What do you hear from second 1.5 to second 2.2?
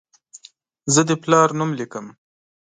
نوم لیکم.